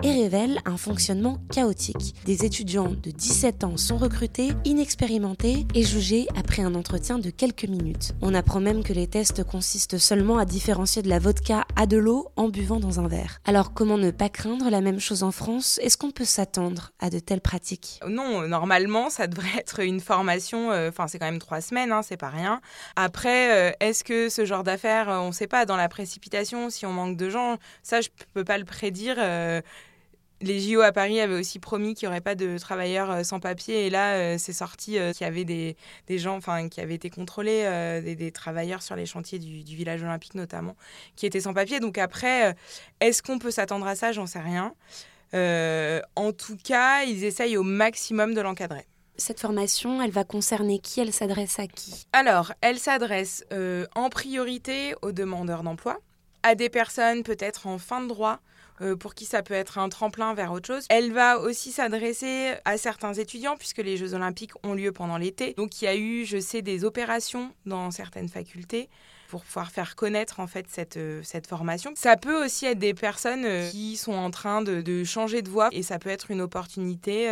et 0.03 0.11
révèlent 0.11 0.59
un 0.65 0.77
fonctionnement 0.77 1.37
chaotique. 1.51 2.15
Des 2.25 2.43
étudiants 2.43 2.91
de 2.91 3.11
17 3.11 3.63
ans 3.63 3.77
sont 3.77 3.97
recrutés, 3.97 4.49
inexpérimentés 4.65 5.67
et 5.73 5.83
jugés 5.83 6.27
après 6.35 6.63
un 6.63 6.75
entretien 6.75 7.19
de 7.19 7.29
quelques 7.29 7.65
minutes. 7.65 8.13
On 8.21 8.33
apprend 8.33 8.59
même 8.59 8.83
que 8.83 8.93
les 8.93 9.07
tests 9.07 9.43
consistent 9.43 9.99
seulement 9.99 10.37
à 10.37 10.45
différencier 10.45 11.01
de 11.01 11.09
la 11.09 11.19
vodka 11.19 11.65
à 11.75 11.85
de 11.85 11.97
l'eau 11.97 12.27
en 12.35 12.49
buvant 12.49 12.79
dans 12.79 12.99
un 12.99 13.07
verre. 13.07 13.39
Alors 13.45 13.73
comment 13.73 13.97
ne 13.97 14.11
pas 14.11 14.29
craindre 14.29 14.69
la 14.69 14.81
même 14.81 14.99
chose 14.99 15.23
en 15.23 15.31
France? 15.31 15.79
Est-ce 15.83 15.97
qu'on 15.97 16.11
peut 16.11 16.25
s'attendre 16.41 16.91
à 16.99 17.11
de 17.11 17.19
telles 17.19 17.41
pratiques? 17.41 17.99
Non, 18.07 18.47
normalement, 18.47 19.11
ça 19.11 19.27
devrait 19.27 19.59
être 19.59 19.79
une 19.81 19.99
formation, 19.99 20.71
euh, 20.71 20.89
enfin 20.89 21.07
c'est 21.07 21.19
quand 21.19 21.27
même 21.27 21.39
trois 21.39 21.61
semaines, 21.61 21.91
hein, 21.91 22.01
c'est 22.01 22.17
pas 22.17 22.29
rien. 22.29 22.61
Après, 22.95 23.69
euh, 23.69 23.71
est-ce 23.79 24.03
que 24.03 24.27
ce 24.27 24.43
genre 24.43 24.63
d'affaires, 24.63 25.09
euh, 25.09 25.19
on 25.19 25.27
ne 25.27 25.33
sait 25.33 25.47
pas, 25.47 25.65
dans 25.65 25.77
la 25.77 25.87
précipitation, 25.87 26.71
si 26.71 26.85
on 26.87 26.93
manque 26.93 27.15
de 27.15 27.29
gens, 27.29 27.57
ça 27.83 28.01
je 28.01 28.09
peux 28.33 28.43
pas 28.43 28.57
le 28.57 28.65
prédire 28.65 29.17
les 30.43 30.59
JO 30.59 30.81
à 30.81 30.91
Paris 30.91 31.21
avaient 31.21 31.39
aussi 31.39 31.59
promis 31.59 31.93
qu'il 31.93 32.07
n'y 32.07 32.13
aurait 32.13 32.21
pas 32.21 32.33
de 32.33 32.57
travailleurs 32.57 33.23
sans 33.23 33.39
papier. 33.39 33.85
Et 33.85 33.89
là, 33.91 34.39
c'est 34.39 34.53
sorti 34.53 34.93
qu'il 34.93 35.21
y 35.21 35.23
avait 35.23 35.45
des, 35.45 35.75
gens 36.17 36.35
enfin, 36.37 36.67
qui 36.67 36.81
avaient 36.81 36.95
été 36.95 37.11
contrôlés, 37.11 38.01
des, 38.03 38.31
travailleurs 38.31 38.81
sur 38.81 38.95
les 38.95 39.05
chantiers 39.05 39.37
du, 39.37 39.75
village 39.75 40.01
olympique 40.01 40.33
notamment, 40.33 40.75
qui 41.15 41.27
étaient 41.27 41.41
sans 41.41 41.53
papier. 41.53 41.79
Donc 41.79 41.99
après, 41.99 42.55
est-ce 43.01 43.21
qu'on 43.21 43.37
peut 43.37 43.51
s'attendre 43.51 43.85
à 43.85 43.93
ça? 43.93 44.13
J'en 44.13 44.25
sais 44.25 44.39
rien. 44.39 44.73
En 45.33 46.31
tout 46.31 46.57
cas, 46.63 47.03
ils 47.03 47.23
essayent 47.23 47.57
au 47.57 47.63
maximum 47.63 48.33
de 48.33 48.41
l'encadrer. 48.41 48.85
Cette 49.17 49.39
formation, 49.39 50.01
elle 50.01 50.11
va 50.11 50.23
concerner 50.23 50.79
qui? 50.79 50.99
Elle 50.99 51.13
s'adresse 51.13 51.59
à 51.59 51.67
qui? 51.67 52.07
Alors, 52.13 52.53
elle 52.61 52.79
s'adresse 52.79 53.45
en 53.95 54.09
priorité 54.09 54.95
aux 55.01 55.11
demandeurs 55.11 55.63
d'emploi, 55.63 55.99
à 56.43 56.55
des 56.55 56.69
personnes 56.69 57.23
peut-être 57.23 57.67
en 57.67 57.77
fin 57.77 58.01
de 58.01 58.07
droit, 58.07 58.39
euh, 58.81 58.95
pour 58.95 59.13
qui 59.13 59.25
ça 59.25 59.43
peut 59.43 59.53
être 59.53 59.77
un 59.77 59.89
tremplin 59.89 60.33
vers 60.33 60.51
autre 60.51 60.65
chose. 60.65 60.85
Elle 60.89 61.11
va 61.11 61.37
aussi 61.39 61.71
s'adresser 61.71 62.55
à 62.65 62.77
certains 62.77 63.13
étudiants 63.13 63.55
puisque 63.55 63.77
les 63.77 63.95
Jeux 63.95 64.15
olympiques 64.15 64.53
ont 64.63 64.73
lieu 64.73 64.91
pendant 64.91 65.17
l'été. 65.17 65.53
Donc 65.53 65.81
il 65.81 65.85
y 65.85 65.87
a 65.87 65.95
eu, 65.95 66.25
je 66.25 66.39
sais, 66.39 66.63
des 66.63 66.83
opérations 66.83 67.53
dans 67.67 67.91
certaines 67.91 68.29
facultés 68.29 68.89
pour 69.31 69.45
pouvoir 69.45 69.71
faire 69.71 69.95
connaître 69.95 70.41
en 70.41 70.47
fait 70.47 70.65
cette, 70.67 70.97
euh, 70.97 71.21
cette 71.23 71.47
formation. 71.47 71.93
Ça 71.95 72.17
peut 72.17 72.45
aussi 72.45 72.65
être 72.65 72.79
des 72.79 72.93
personnes 72.93 73.45
euh, 73.45 73.69
qui 73.69 73.95
sont 73.95 74.11
en 74.13 74.29
train 74.29 74.61
de, 74.61 74.81
de 74.81 75.05
changer 75.05 75.41
de 75.41 75.49
voie 75.49 75.69
et 75.71 75.83
ça 75.83 75.99
peut 75.99 76.09
être 76.09 76.31
une 76.31 76.41
opportunité 76.41 77.29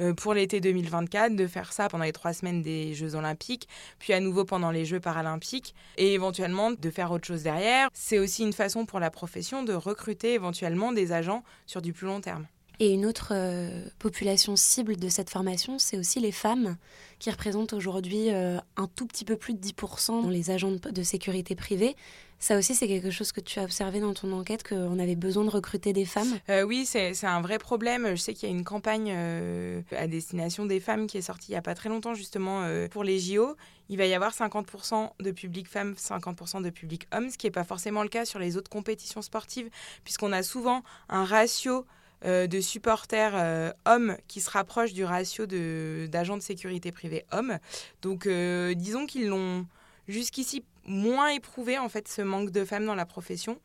euh, 0.00 0.12
pour 0.14 0.34
l'été 0.34 0.60
2024, 0.60 1.36
de 1.36 1.46
faire 1.46 1.72
ça 1.72 1.88
pendant 1.88 2.02
les 2.02 2.12
trois 2.12 2.32
semaines 2.32 2.62
des 2.62 2.94
Jeux 2.94 3.14
Olympiques, 3.14 3.68
puis 4.00 4.12
à 4.12 4.18
nouveau 4.18 4.44
pendant 4.44 4.72
les 4.72 4.84
Jeux 4.84 4.98
Paralympiques, 4.98 5.74
et 5.98 6.14
éventuellement 6.14 6.72
de 6.72 6.90
faire 6.90 7.12
autre 7.12 7.26
chose 7.26 7.44
derrière. 7.44 7.88
C'est 7.92 8.18
aussi 8.18 8.42
une 8.42 8.52
façon 8.52 8.86
pour 8.86 8.98
la 8.98 9.10
profession 9.10 9.62
de 9.62 9.72
recruter 9.72 10.34
éventuellement 10.34 10.92
des 10.92 11.12
agents 11.12 11.44
sur 11.66 11.80
du 11.80 11.92
plus 11.92 12.06
long 12.06 12.20
terme. 12.20 12.46
Et 12.82 12.94
une 12.94 13.04
autre 13.04 13.32
euh, 13.32 13.84
population 13.98 14.56
cible 14.56 14.96
de 14.96 15.10
cette 15.10 15.28
formation, 15.28 15.78
c'est 15.78 15.98
aussi 15.98 16.18
les 16.18 16.32
femmes, 16.32 16.78
qui 17.18 17.30
représentent 17.30 17.74
aujourd'hui 17.74 18.30
euh, 18.30 18.58
un 18.78 18.86
tout 18.86 19.06
petit 19.06 19.26
peu 19.26 19.36
plus 19.36 19.52
de 19.52 19.60
10% 19.60 20.22
dans 20.22 20.30
les 20.30 20.50
agents 20.50 20.72
de, 20.72 21.02
sécurité 21.02 21.54
privée. 21.54 21.94
Ça 22.38 22.56
aussi, 22.56 22.74
c'est 22.74 22.88
quelque 22.88 23.10
chose 23.10 23.32
que 23.32 23.42
tu 23.42 23.60
as 23.60 23.64
observé 23.64 24.00
dans 24.00 24.14
ton 24.14 24.32
enquête, 24.32 24.66
qu'on 24.66 24.98
avait 24.98 25.14
besoin 25.14 25.44
de 25.44 25.50
recruter 25.50 25.92
des 25.92 26.06
femmes? 26.06 26.38
Euh, 26.48 26.62
Oui, 26.62 26.86
c'est 26.86 27.12
un 27.24 27.42
vrai 27.42 27.58
problème. 27.58 28.12
Je 28.12 28.16
sais 28.16 28.32
qu'il 28.32 28.48
y 28.48 28.52
a 28.52 28.54
une 28.56 28.64
campagne 28.64 29.12
à 29.12 30.06
destination 30.06 30.64
des 30.64 30.80
femmes 30.80 31.06
qui 31.06 31.18
est 31.18 31.22
sortie 31.22 31.48
il 31.48 31.52
n'y 31.52 31.58
a 31.58 31.62
pas 31.62 31.74
très 31.74 31.90
longtemps, 31.90 32.14
justement, 32.14 32.66
pour 32.90 33.04
les 33.04 33.18
JO. 33.18 33.56
Il 33.90 33.98
va 33.98 34.06
y 34.06 34.14
avoir 34.14 34.32
50% 34.32 35.10
de 35.20 35.30
public 35.32 35.68
femmes, 35.68 35.96
50% 35.98 36.62
de 36.62 36.70
public 36.70 37.06
hommes, 37.12 37.28
ce 37.28 37.36
qui 37.36 37.46
n'est 37.46 37.50
pas 37.50 37.64
forcément 37.64 38.02
le 38.02 38.08
cas 38.08 38.24
sur 38.24 38.38
les 38.38 38.56
autres 38.56 38.70
compétitions 38.70 39.20
sportives, 39.20 39.68
puisqu'on 40.02 40.32
a 40.32 40.42
souvent 40.42 40.82
un 41.10 41.26
ratio 41.26 41.84
euh, 42.26 42.46
de 42.46 42.60
supporters 42.60 43.32
euh, 43.34 43.72
hommes 43.86 44.16
qui 44.28 44.42
se 44.42 44.50
rapprochent 44.50 44.92
du 44.92 45.04
ratio 45.04 45.46
d'agents 45.46 46.36
de, 46.36 46.42
sécurité 46.42 46.92
privés 46.92 47.24
hommes. 47.32 47.58
Donc 48.02 48.26
euh, 48.26 48.74
disons 48.74 49.06
qu'ils 49.06 49.28
l'ont 49.28 49.66
jusqu'ici 50.06 50.62
moins 50.84 51.28
éprouvé 51.28 51.78
en 51.78 51.88
fait 51.88 52.08
ce 52.08 52.20
manque 52.20 52.50
de 52.50 52.64
femmes 52.64 52.84
dans 52.84 52.94
la 52.94 53.06
profession. 53.06 53.58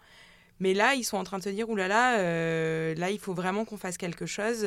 Mais 0.61 0.73
là, 0.73 0.95
ils 0.95 1.03
sont 1.03 1.17
en 1.17 1.25
train 1.25 1.37
de 1.37 1.43
se 1.43 1.49
dire, 1.49 1.69
oulala, 1.69 2.17
là, 2.17 2.95
là, 2.95 3.11
il 3.11 3.19
faut 3.19 3.33
vraiment 3.33 3.65
qu'on 3.65 3.75
fasse 3.75 3.97
quelque 3.97 4.25
chose. 4.25 4.65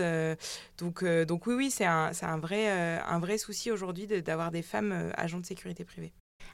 donc, 0.77 1.03
donc 1.03 1.47
oui, 1.47 1.55
oui, 1.55 1.71
c'est 1.71 1.87
un, 1.87 2.11
un, 2.21 2.39
vrai, 2.39 2.69
un 2.69 3.19
vrai 3.19 3.39
souci 3.39 3.71
aujourd'hui 3.71 4.07
d'avoir 4.07 4.51
des 4.51 4.61
femmes 4.61 5.11
agents 5.17 5.41
de 5.41 5.47
sécurité 5.47 5.85
privée. 5.87 6.13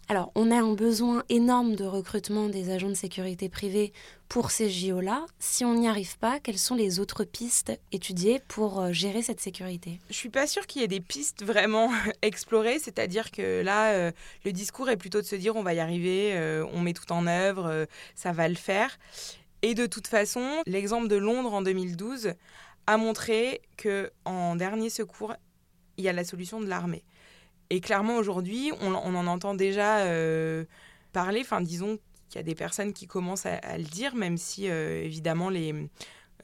Alors, 0.09 0.33
on 0.35 0.51
a 0.51 0.57
un 0.57 0.75
besoin 0.75 1.25
énorme 1.31 1.77
de 1.77 1.85
recrutement 1.85 2.51
des 2.51 2.71
agents 2.71 2.91
de 2.91 2.95
sécurité 2.95 3.49
privée 3.49 3.93
pour 4.29 4.51
ces 4.51 4.69
JO-là. 4.69 5.25
Si 5.39 5.65
on 5.65 5.75
n'y 5.75 5.89
arrive 5.89 6.19
pas, 6.19 6.41
quelles 6.41 6.59
sont 6.59 6.75
les 6.75 7.01
autres 7.01 7.25
pistes 7.25 7.73
étudiées 7.91 8.43
pour 8.47 8.81
euh, 8.81 8.93
gérer 8.93 9.23
cette 9.23 9.41
sécurité? 9.41 10.01
Je 10.11 10.15
suis 10.15 10.29
pas 10.29 10.47
sûre 10.47 10.67
qu'il 10.67 10.83
y 10.83 10.85
ait 10.85 10.89
des 10.89 11.01
pistes 11.01 11.43
vraiment 11.43 11.91
explorées, 12.23 12.79
c'est-à-dire 12.79 13.31
que 13.31 13.63
là, 13.63 13.93
euh, 13.93 14.13
le 14.45 14.53
discours 14.53 14.91
est 14.91 14.99
plutôt 14.99 15.23
de 15.23 15.27
se 15.27 15.37
dire 15.37 15.57
on 15.57 15.63
va 15.63 15.73
y 15.73 15.81
arriver, 15.81 16.33
euh, 16.35 16.67
on 16.75 16.81
met 16.81 16.93
tout 16.93 17.11
en 17.11 17.27
œuvre, 17.27 17.87
ça 18.15 18.33
va 18.33 18.47
le 18.49 18.57
faire. 18.57 18.99
Et 19.63 19.75
de 19.75 19.87
toute 19.87 20.07
façon, 20.07 20.63
l'exemple 20.67 21.09
de 21.09 21.17
Londres 21.17 21.55
en 21.55 21.63
2012 21.63 22.35
a 22.87 22.97
montré 22.99 23.63
que 23.79 24.11
en 24.27 24.55
dernier 24.57 24.91
secours, 24.91 25.35
il 25.97 26.05
y 26.05 26.09
a 26.09 26.13
la 26.13 26.25
solution 26.25 26.61
de 26.61 26.67
l'armée. 26.67 27.05
Et 27.71 27.81
clairement, 27.81 28.17
aujourd'hui, 28.17 28.73
on, 28.81 28.95
en 28.95 29.27
entend 29.27 29.55
déjà 29.55 29.99
euh, 30.01 30.65
parler. 31.13 31.41
Enfin, 31.41 31.61
disons 31.61 31.99
qu'il 32.29 32.37
y 32.37 32.41
a 32.41 32.43
des 32.43 32.55
personnes 32.55 32.93
qui 32.93 33.07
commencent 33.07 33.47
à, 33.47 33.79
le 33.79 33.85
dire, 33.85 34.15
même 34.15 34.37
si, 34.37 34.69
euh, 34.69 35.03
évidemment, 35.03 35.49
les, 35.49 35.75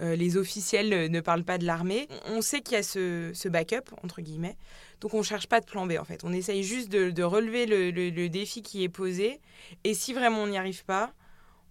euh, 0.00 0.17
les 0.17 0.37
officiels 0.37 1.11
ne 1.11 1.21
parlent 1.21 1.45
pas 1.45 1.59
de 1.59 1.67
l'armée. 1.67 2.09
On 2.27 2.43
sait 2.43 2.61
qu'il 2.61 2.75
y 2.75 2.77
a 2.77 2.83
ce, 2.83 3.49
backup, 3.49 3.95
entre 4.03 4.23
guillemets. 4.23 4.57
Donc, 5.00 5.15
on 5.15 5.19
ne 5.19 5.23
cherche 5.23 5.47
pas 5.47 5.61
de 5.61 5.67
plan 5.67 5.87
B, 5.87 5.93
en 6.00 6.05
fait. 6.05 6.25
On 6.25 6.33
essaye 6.33 6.62
juste 6.62 6.91
de, 6.91 7.23
relever 7.23 7.67
le, 7.67 8.29
défi 8.29 8.62
qui 8.62 8.83
est 8.83 8.89
posé. 8.89 9.41
Et 9.85 9.95
si 9.95 10.12
vraiment 10.12 10.43
on 10.43 10.49
n'y 10.49 10.59
arrive 10.59 10.85
pas, 10.85 11.12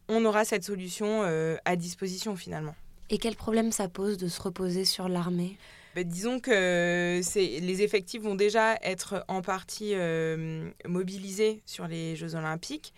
on 0.08 0.26
aura 0.26 0.46
cette 0.46 0.64
solution 0.64 1.24
à 1.66 1.76
disposition, 1.76 2.36
finalement. 2.36 2.76
Et 3.10 3.18
quel 3.18 3.36
problème 3.36 3.72
ça 3.72 3.88
pose 3.88 4.18
de 4.18 4.28
se 4.28 4.42
reposer 4.42 4.86
sur 4.86 5.10
l'armée? 5.10 5.58
Bah, 5.96 6.04
disons 6.04 6.40
que 6.40 7.20
les 7.36 7.82
effectifs 7.82 8.22
vont 8.22 8.36
déjà 8.36 8.78
être 8.84 9.26
en 9.28 9.42
partie 9.42 9.94
euh, 9.94 10.70
mobilisés 10.86 11.62
sur 11.66 11.88
les 11.88 12.16
Jeux 12.16 12.36
Olympiques 12.36 12.94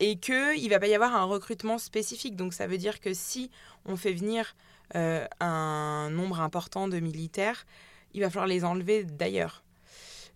et 0.00 0.16
qu'il 0.16 0.64
ne 0.64 0.68
va 0.70 0.80
pas 0.80 0.86
y 0.86 0.94
avoir 0.94 1.14
un 1.14 1.24
recrutement 1.24 1.78
spécifique. 1.78 2.36
Donc 2.36 2.54
ça 2.54 2.66
veut 2.66 2.78
dire 2.78 3.00
que 3.00 3.14
si 3.14 3.50
on 3.84 3.96
fait 3.96 4.12
venir 4.12 4.56
euh, 4.96 5.26
un 5.40 6.10
nombre 6.10 6.40
important 6.40 6.88
de 6.88 6.98
militaires, 6.98 7.66
il 8.12 8.20
va 8.20 8.30
falloir 8.30 8.46
les 8.46 8.64
enlever 8.64 9.04
d'ailleurs. 9.04 9.62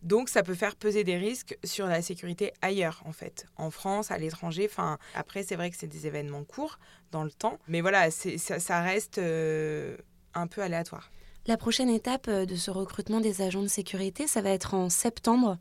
Donc 0.03 0.29
ça 0.29 0.43
peut 0.43 0.55
faire 0.55 0.77
peser 0.77 1.03
des 1.03 1.17
risques 1.17 1.59
sur 1.65 1.87
la 1.87 2.03
sécurité 2.03 2.53
ailleurs 2.63 3.03
en 3.05 3.13
fait, 3.13 3.47
en 3.57 3.71
France, 3.71 4.11
à 4.11 4.19
l'étranger. 4.19 4.69
Enfin, 4.71 4.99
après 5.15 5.43
c'est 5.43 5.57
vrai 5.57 5.71
que 5.71 5.77
c'est 5.77 5.89
des 5.89 6.07
événements 6.07 6.45
courts 6.45 6.79
dans 7.11 7.25
le 7.25 7.31
temps, 7.31 7.59
mais 7.67 7.81
voilà, 7.81 8.11
ça, 8.11 8.83
reste 8.83 9.19
euh, 9.19 9.97
un 10.35 10.47
peu 10.47 10.63
aléatoire. 10.63 11.11
La 11.49 11.57
prochaine 11.57 11.89
étape 11.89 12.27
euh, 12.29 12.45
de 12.45 12.57
ce 12.57 12.71
recrutement 12.71 13.21
des 13.21 13.41
agents 13.41 13.63
de 13.63 13.69
sécurité, 13.69 14.27
ça 14.27 14.43
va 14.43 14.51
être 14.51 14.75
en 14.75 14.91
septembre, 14.91 15.57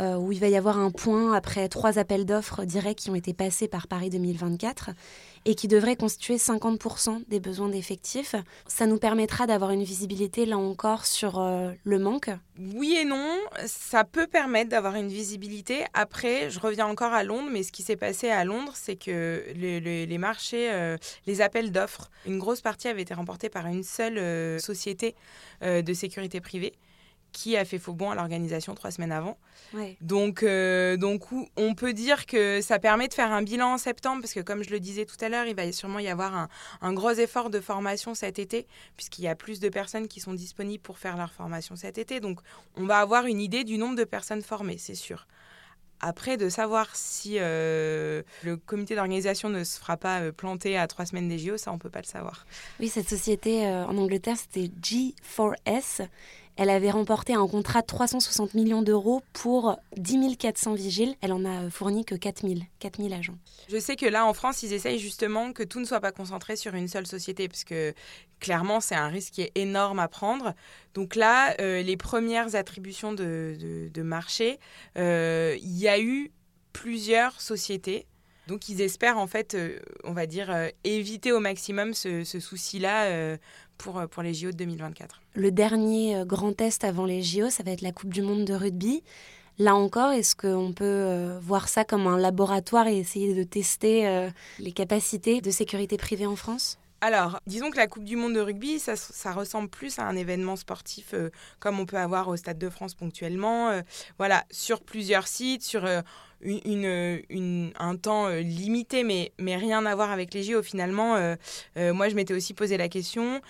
euh, 0.00 0.16
où 0.16 0.32
il 0.32 0.40
va 0.40 0.48
y 0.48 0.56
avoir 0.56 0.78
un 0.78 0.90
point 0.90 1.32
après 1.34 1.68
trois 1.68 2.00
appels 2.00 2.26
d'offres 2.26 2.64
directs 2.64 2.98
qui 2.98 3.10
ont 3.10 3.14
été 3.14 3.32
passés 3.32 3.68
par 3.68 3.86
Paris 3.86 4.10
2024 4.10 4.90
et 5.44 5.54
qui 5.54 5.68
devrait 5.68 5.94
constituer 5.94 6.36
50% 6.36 7.22
des 7.28 7.38
besoins 7.38 7.68
d'effectifs. 7.68 8.34
Ça 8.66 8.86
nous 8.86 8.98
permettra 8.98 9.46
d'avoir 9.46 9.70
une 9.70 9.84
visibilité, 9.84 10.46
là 10.46 10.58
encore, 10.58 11.06
sur 11.06 11.38
euh, 11.38 11.70
le 11.84 11.98
manque 12.00 12.30
Oui 12.58 12.96
et 12.98 13.04
non. 13.04 13.36
Ça 13.66 14.02
peut 14.02 14.26
permettre 14.26 14.70
d'avoir 14.70 14.96
une 14.96 15.08
visibilité. 15.08 15.84
Après, 15.94 16.50
je 16.50 16.58
reviens 16.58 16.86
encore 16.86 17.12
à 17.12 17.22
Londres, 17.22 17.50
mais 17.52 17.62
ce 17.62 17.70
qui 17.70 17.82
s'est 17.84 17.96
passé 17.96 18.30
à 18.30 18.44
Londres, 18.44 18.72
c'est 18.74 18.96
que 18.96 19.44
les 19.54 20.18
marchés, 20.18 20.72
euh, 20.72 20.96
les 21.26 21.40
appels 21.40 21.70
d'offres, 21.70 22.10
une 22.26 22.38
grosse 22.38 22.62
partie 22.62 22.88
avait 22.88 23.02
été 23.02 23.14
remportée 23.14 23.48
par 23.48 23.66
une 23.66 23.84
seule 23.84 24.60
société 24.60 25.14
de 25.62 25.94
sécurité 25.94 26.40
privée 26.40 26.72
qui 27.34 27.56
a 27.56 27.64
fait 27.64 27.78
faux 27.78 27.92
bon 27.92 28.10
à 28.10 28.14
l'organisation 28.14 28.74
trois 28.74 28.92
semaines 28.92 29.12
avant. 29.12 29.36
Donc, 30.00 30.44
euh, 30.44 30.96
donc, 30.96 31.24
on 31.56 31.74
peut 31.74 31.92
dire 31.92 32.26
que 32.26 32.60
ça 32.60 32.78
permet 32.78 33.08
de 33.08 33.14
faire 33.14 33.32
un 33.32 33.42
bilan 33.42 33.74
en 33.74 33.78
septembre, 33.78 34.22
parce 34.22 34.32
que 34.32 34.40
comme 34.40 34.62
je 34.62 34.70
le 34.70 34.78
disais 34.78 35.04
tout 35.04 35.16
à 35.20 35.28
l'heure, 35.28 35.46
il 35.46 35.56
va 35.56 35.70
sûrement 35.72 35.98
y 35.98 36.08
avoir 36.08 36.34
un, 36.34 36.48
un 36.80 36.92
gros 36.92 37.10
effort 37.10 37.50
de 37.50 37.60
formation 37.60 38.14
cet 38.14 38.38
été, 38.38 38.66
puisqu'il 38.96 39.24
y 39.24 39.28
a 39.28 39.34
plus 39.34 39.58
de 39.58 39.68
personnes 39.68 40.06
qui 40.06 40.20
sont 40.20 40.32
disponibles 40.32 40.82
pour 40.82 40.98
faire 40.98 41.16
leur 41.16 41.32
formation 41.32 41.74
cet 41.74 41.98
été. 41.98 42.20
Donc, 42.20 42.38
on 42.76 42.86
va 42.86 42.98
avoir 43.00 43.26
une 43.26 43.40
idée 43.40 43.64
du 43.64 43.76
nombre 43.76 43.96
de 43.96 44.04
personnes 44.04 44.42
formées, 44.42 44.78
c'est 44.78 44.94
sûr. 44.94 45.26
Après, 46.00 46.36
de 46.36 46.48
savoir 46.48 46.94
si 46.94 47.36
euh, 47.38 48.22
le 48.42 48.56
comité 48.56 48.94
d'organisation 48.94 49.48
ne 49.48 49.64
se 49.64 49.80
fera 49.80 49.96
pas 49.96 50.20
euh, 50.20 50.32
planter 50.32 50.76
à 50.76 50.86
trois 50.86 51.06
semaines 51.06 51.28
des 51.28 51.38
JO, 51.38 51.56
ça, 51.56 51.72
on 51.72 51.74
ne 51.74 51.78
peut 51.80 51.90
pas 51.90 52.00
le 52.00 52.06
savoir. 52.06 52.46
Oui, 52.78 52.88
cette 52.88 53.08
société 53.08 53.66
en 53.66 53.96
Angleterre, 53.96 54.36
c'était 54.36 54.70
G4S. 54.80 56.06
Elle 56.56 56.70
avait 56.70 56.90
remporté 56.90 57.34
un 57.34 57.46
contrat 57.48 57.80
de 57.80 57.86
360 57.86 58.54
millions 58.54 58.82
d'euros 58.82 59.22
pour 59.32 59.76
10 59.96 60.36
400 60.36 60.74
vigiles. 60.74 61.16
Elle 61.20 61.32
en 61.32 61.44
a 61.44 61.68
fourni 61.68 62.04
que 62.04 62.14
4 62.14 62.46
000, 62.46 62.60
4 62.78 63.02
000 63.02 63.12
agents. 63.12 63.36
Je 63.68 63.78
sais 63.78 63.96
que 63.96 64.06
là, 64.06 64.24
en 64.24 64.34
France, 64.34 64.62
ils 64.62 64.72
essayent 64.72 65.00
justement 65.00 65.52
que 65.52 65.64
tout 65.64 65.80
ne 65.80 65.84
soit 65.84 66.00
pas 66.00 66.12
concentré 66.12 66.54
sur 66.54 66.74
une 66.74 66.86
seule 66.86 67.06
société, 67.06 67.48
parce 67.48 67.64
que 67.64 67.92
clairement, 68.38 68.80
c'est 68.80 68.94
un 68.94 69.08
risque 69.08 69.34
qui 69.34 69.42
est 69.42 69.52
énorme 69.56 69.98
à 69.98 70.06
prendre. 70.06 70.54
Donc 70.94 71.16
là, 71.16 71.56
euh, 71.60 71.82
les 71.82 71.96
premières 71.96 72.54
attributions 72.54 73.12
de, 73.12 73.90
marché, 74.02 74.60
euh, 74.96 75.56
il 75.60 75.76
y 75.76 75.88
a 75.88 75.98
eu 75.98 76.30
plusieurs 76.72 77.40
sociétés 77.40 78.06
donc 78.46 78.68
ils 78.68 78.80
espèrent 78.80 79.18
en 79.18 79.26
fait, 79.26 79.54
euh, 79.54 79.78
on 80.04 80.12
va 80.12 80.26
dire, 80.26 80.54
éviter 80.84 81.32
au 81.32 81.40
maximum 81.40 81.94
ce, 81.94 82.24
souci-là 82.24 83.36
pour, 83.78 84.02
pour 84.08 84.22
les 84.22 84.34
JO 84.34 84.50
de 84.50 84.56
2024. 84.56 85.20
Le 85.36 85.50
dernier 85.50 86.16
euh, 86.16 86.24
grand 86.24 86.52
test 86.52 86.84
avant 86.84 87.06
les 87.06 87.20
JO, 87.20 87.50
ça 87.50 87.64
va 87.64 87.72
être 87.72 87.80
la 87.80 87.90
Coupe 87.90 88.14
du 88.14 88.22
Monde 88.22 88.44
de 88.44 88.54
rugby. 88.54 89.02
Là 89.58 89.74
encore, 89.74 90.12
est-ce 90.12 90.36
qu'on 90.36 90.72
peut 90.72 90.84
euh, 90.84 91.40
voir 91.40 91.68
ça 91.68 91.84
comme 91.84 92.06
un 92.06 92.18
laboratoire 92.18 92.86
et 92.86 92.98
essayer 92.98 93.34
de 93.34 93.42
tester 93.42 94.06
euh, 94.06 94.30
les 94.60 94.70
capacités 94.70 95.40
de 95.40 95.50
sécurité 95.50 95.96
privée 95.96 96.26
en 96.26 96.36
France? 96.36 96.78
Alors, 97.00 97.40
disons 97.48 97.70
que 97.70 97.76
la 97.76 97.88
Coupe 97.88 98.04
du 98.04 98.14
Monde 98.14 98.34
de 98.34 98.40
rugby, 98.40 98.78
ça, 98.78 99.32
ressemble 99.32 99.68
plus 99.68 99.98
à 99.98 100.04
un 100.04 100.14
événement 100.14 100.54
sportif 100.54 101.14
comme 101.58 101.78
on 101.78 101.84
peut 101.84 101.98
avoir 101.98 102.28
au 102.28 102.36
Stade 102.36 102.56
de 102.56 102.70
France 102.70 102.94
ponctuellement. 102.94 103.78
voilà, 104.16 104.44
sur 104.50 104.80
plusieurs 104.80 105.26
sites, 105.26 105.62
sur 105.62 105.86
une, 106.44 107.72
un 107.78 107.96
temps 107.96 108.28
limité, 108.28 109.04
mais, 109.04 109.32
mais 109.38 109.56
rien 109.56 109.84
à 109.86 109.94
voir 109.94 110.10
avec 110.10 110.34
les 110.34 110.42
JO. 110.42 110.62
Finalement, 110.62 111.16
moi, 111.76 112.08
je 112.08 112.14
m'étais 112.14 112.34
aussi 112.34 112.54
posé 112.54 112.76
la 112.76 112.88
question 112.88 113.40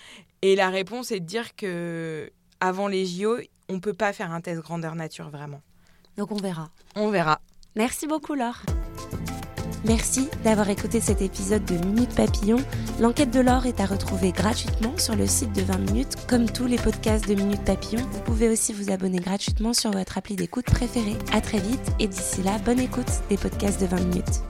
et 0.41 0.55
la 0.55 0.69
réponse 0.69 1.11
est 1.11 1.19
de 1.19 1.25
dire 1.25 1.55
que 1.55 2.31
avant 2.59 2.87
les 2.87 3.05
JO, 3.05 3.37
on 3.69 3.79
peut 3.79 3.93
pas 3.93 4.13
faire 4.13 4.31
un 4.31 4.41
test 4.41 4.61
grandeur 4.61 4.95
nature 4.95 5.29
vraiment. 5.29 5.61
Donc 6.17 6.31
on 6.31 6.37
verra. 6.37 6.69
On 6.95 7.09
verra. 7.09 7.41
Merci 7.75 8.07
beaucoup 8.07 8.35
Laure. 8.35 8.61
Merci 9.87 10.29
d'avoir 10.43 10.67
écouté 10.71 10.99
cet 10.99 11.21
épisode 11.21 11.63
de 11.65 11.75
Minute 11.85 12.15
Papillon. 12.15 12.57
L'enquête 12.99 13.29
de 13.29 13.39
Laure 13.39 13.67
est 13.67 13.79
à 13.79 13.85
retrouver 13.85 14.31
gratuitement 14.31 14.97
sur 14.97 15.15
le 15.15 15.27
site 15.27 15.53
de 15.53 15.61
20 15.61 15.77
minutes, 15.77 16.15
comme 16.27 16.49
tous 16.49 16.65
les 16.65 16.77
podcasts 16.77 17.27
de 17.29 17.35
Minute 17.35 17.63
Papillon. 17.63 18.01
Vous 18.11 18.21
pouvez 18.21 18.49
aussi 18.49 18.73
vous 18.73 18.89
abonner 18.91 19.19
gratuitement 19.19 19.73
sur 19.73 19.91
votre 19.91 20.17
appli 20.17 20.35
d'écoute 20.35 20.65
préférée. 20.65 21.15
À 21.31 21.39
très 21.39 21.59
vite 21.59 21.91
et 21.99 22.07
d'ici 22.07 22.41
là, 22.41 22.57
bonne 22.65 22.79
écoute 22.79 23.05
des 23.29 23.37
podcasts 23.37 23.79
de 23.79 23.85
20 23.85 23.99
minutes. 24.05 24.41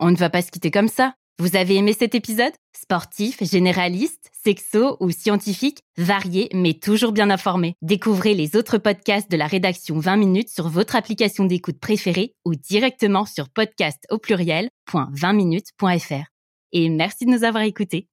On 0.00 0.10
ne 0.10 0.16
va 0.16 0.28
pas 0.28 0.42
se 0.42 0.50
quitter 0.50 0.70
comme 0.70 0.88
ça. 0.88 1.14
Vous 1.38 1.56
avez 1.56 1.76
aimé 1.76 1.94
cet 1.98 2.14
épisode? 2.14 2.52
Sportifs, 2.88 3.44
généralistes, 3.44 4.30
sexo 4.42 4.96
ou 5.00 5.10
scientifiques, 5.10 5.82
variés 5.98 6.48
mais 6.54 6.72
toujours 6.72 7.12
bien 7.12 7.28
informés. 7.28 7.74
Découvrez 7.82 8.32
les 8.32 8.56
autres 8.56 8.78
podcasts 8.78 9.30
de 9.30 9.36
la 9.36 9.46
rédaction 9.46 9.98
20 9.98 10.16
minutes 10.16 10.48
sur 10.48 10.70
votre 10.70 10.96
application 10.96 11.44
d'écoute 11.44 11.78
préférée 11.78 12.32
ou 12.46 12.54
directement 12.54 13.26
sur 13.26 13.50
podcast 13.50 14.02
au 14.08 14.16
pluriel.20minutes.fr. 14.16 16.30
Et 16.72 16.88
merci 16.88 17.26
de 17.26 17.30
nous 17.30 17.44
avoir 17.44 17.64
écoutés. 17.64 18.08